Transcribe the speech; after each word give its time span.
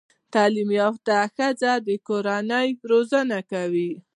تعليم 0.33 0.69
يافته 0.81 1.15
ښځه 1.35 1.71
د 1.87 1.89
کورنۍ 2.07 2.67
روزانه 2.89 3.39
کوي 3.51 3.91